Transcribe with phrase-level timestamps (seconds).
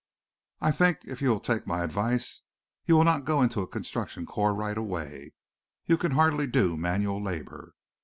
[0.61, 2.41] "I think, if you will take my advice,
[2.87, 5.33] you will not go in a construction corps right away.
[5.85, 7.75] You can hardly do manual labor.